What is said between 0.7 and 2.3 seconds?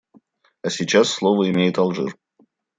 сейчас слово имеет Алжир.